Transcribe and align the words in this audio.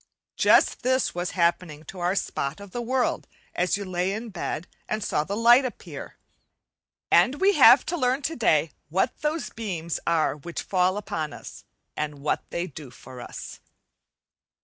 Just 0.35 0.81
this 0.81 1.13
was 1.13 1.29
happening 1.37 1.83
to 1.83 1.99
our 1.99 2.15
spot 2.15 2.59
of 2.59 2.71
the 2.71 2.81
world 2.81 3.27
as 3.53 3.77
you 3.77 3.85
lay 3.85 4.13
in 4.13 4.29
bed 4.29 4.67
and 4.89 5.03
saw 5.03 5.23
the 5.23 5.37
light 5.37 5.63
appear; 5.63 6.17
and 7.11 7.39
we 7.39 7.53
have 7.53 7.85
to 7.85 7.95
learn 7.97 8.23
today 8.23 8.71
what 8.89 9.21
those 9.21 9.51
beams 9.51 9.99
are 10.07 10.35
which 10.35 10.63
fall 10.63 10.97
upon 10.97 11.33
us 11.33 11.65
and 11.95 12.17
what 12.17 12.49
they 12.49 12.65
do 12.65 12.89
for 12.89 13.21
us. 13.21 13.59